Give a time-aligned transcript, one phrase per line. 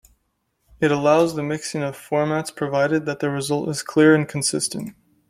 [0.79, 4.95] It allows the mixing of formats, provided that the result is clear and consistent.